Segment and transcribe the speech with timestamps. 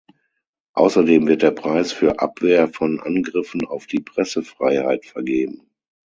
[0.73, 5.69] Außerdem wird der Preis für Abwehr von Angriffen auf die Pressefreiheit vergeben.